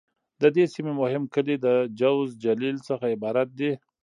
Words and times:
د 0.41 0.43
دې 0.55 0.65
سیمې 0.73 0.93
مهم 1.01 1.23
کلي 1.33 1.55
د: 1.65 1.67
جوز، 1.99 2.29
جلیل..څخه 2.43 3.05
عبارت 3.15 3.49
دي. 3.59 3.71